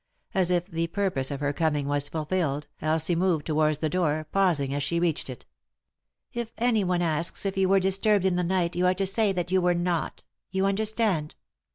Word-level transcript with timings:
As 0.33 0.49
if 0.49 0.65
the 0.65 0.87
purpose 0.87 1.29
of 1.29 1.41
her 1.41 1.53
coming 1.53 1.87
was 1.87 2.09
fulfilled, 2.09 2.65
Elsie 2.81 3.13
moved 3.15 3.45
towards 3.45 3.77
the 3.77 3.87
door, 3.87 4.25
pausing 4.31 4.73
as 4.73 4.81
she 4.81 4.99
reached 4.99 5.29
it. 5.29 5.45
"If 6.33 6.51
anyone 6.57 7.03
asks 7.03 7.45
if 7.45 7.55
you 7.55 7.69
were 7.69 7.79
disturbed 7.79 8.25
in 8.25 8.35
the 8.35 8.43
night 8.43 8.75
you 8.75 8.87
are 8.87 8.95
to 8.95 9.05
say 9.05 9.31
that 9.31 9.51
you 9.51 9.61
were 9.61 9.75
not— 9.75 10.23
you 10.51 10.65
under 10.65 10.85
stand 10.85 11.35